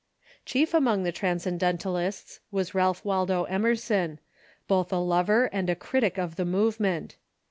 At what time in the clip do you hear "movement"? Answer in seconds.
6.43-7.17